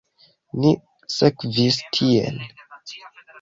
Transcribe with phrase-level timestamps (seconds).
[0.63, 0.71] Ni
[1.17, 2.41] sekvis tien.